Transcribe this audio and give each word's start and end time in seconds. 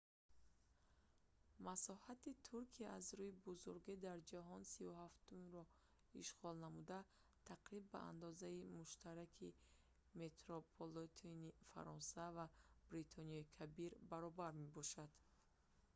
масоҳати 1.65 2.39
туркия 2.47 2.89
аз 2.99 3.05
рӯи 3.19 3.31
бузургӣ 3.45 3.93
дар 4.07 4.19
ҷаҳон 4.31 4.61
37-умро 4.75 5.63
ишғол 6.23 6.55
намуда 6.65 6.99
тақрибан 7.49 7.91
ба 7.91 7.99
андозаи 8.11 8.67
муштараки 8.79 9.55
метрополитени 10.19 11.49
фаронса 11.71 12.25
ва 12.37 12.45
бритониёи 12.89 13.51
кабир 13.57 13.91
баробар 14.11 14.51
мебошад 14.63 15.11